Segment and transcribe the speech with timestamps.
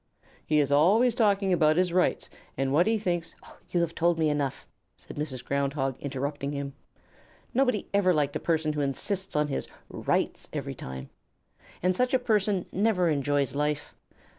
[0.43, 3.35] He is always talking about his rights and what he thinks"
[3.69, 4.65] "You have told me enough,"
[4.97, 5.45] said Mrs.
[5.45, 6.73] Ground Hog, interrupting him.
[7.53, 11.11] "Nobody ever liked a person who insists on his 'rights' every time.
[11.83, 13.93] And such a person never enjoys life.